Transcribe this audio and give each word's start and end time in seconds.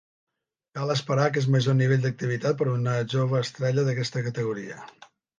Cal 0.77 0.91
esperar 0.93 1.25
aquest 1.31 1.49
major 1.55 1.75
nivell 1.81 2.01
d'activitat 2.05 2.57
per 2.61 2.67
a 2.69 2.73
una 2.77 2.95
jove 3.15 3.37
estrella 3.41 3.83
d'aquesta 3.91 4.23
categoria. 4.29 4.79